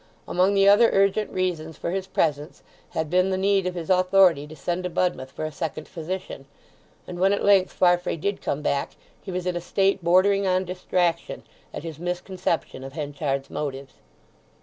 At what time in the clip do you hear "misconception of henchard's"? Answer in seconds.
11.99-13.51